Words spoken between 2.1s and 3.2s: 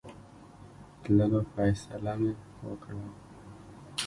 مې وکړه.